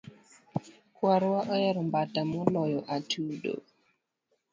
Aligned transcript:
Kwarwa 0.95 1.39
ohero 1.53 1.79
mbata 1.87 2.19
maloyo 2.29 2.79
Atudo 2.95 3.53